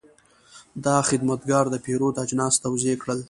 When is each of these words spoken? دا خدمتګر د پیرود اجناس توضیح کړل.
دا 0.85 0.97
خدمتګر 1.09 1.65
د 1.71 1.75
پیرود 1.85 2.15
اجناس 2.23 2.53
توضیح 2.63 2.95
کړل. 3.01 3.19